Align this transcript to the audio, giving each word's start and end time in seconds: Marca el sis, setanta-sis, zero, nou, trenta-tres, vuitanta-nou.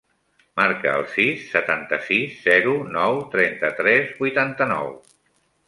Marca 0.59 0.93
el 0.99 1.03
sis, 1.15 1.43
setanta-sis, 1.51 2.33
zero, 2.47 2.73
nou, 2.97 3.21
trenta-tres, 3.37 4.13
vuitanta-nou. 4.25 4.93